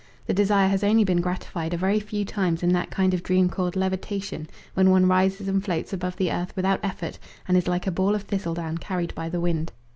[0.25, 3.49] The desire has only been gratified a very few times in that kind of dream
[3.49, 7.85] called levitation, when one rises and floats above the earth without effort and is like
[7.85, 9.71] a ball of thistledown carried by the wind.